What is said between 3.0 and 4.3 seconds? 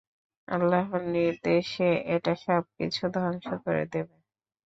ধ্বংস করে দেবে।